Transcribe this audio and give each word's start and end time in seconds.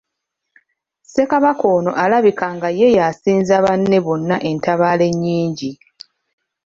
Ssekabaka 1.03 1.65
ono 1.77 1.91
alabika 2.03 2.45
nga 2.55 2.69
ye 2.79 2.87
yasinza 2.97 3.55
banne 3.65 3.97
bonna 4.05 4.35
entabaalo 4.49 5.03
ennyingi. 5.11 5.71